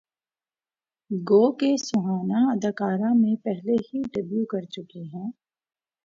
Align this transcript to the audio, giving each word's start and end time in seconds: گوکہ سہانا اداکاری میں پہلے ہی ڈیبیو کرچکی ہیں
گوکہ 1.11 1.71
سہانا 1.87 2.39
اداکاری 2.53 3.11
میں 3.21 3.35
پہلے 3.45 3.75
ہی 3.87 4.01
ڈیبیو 4.13 4.43
کرچکی 4.51 5.03
ہیں 5.13 5.29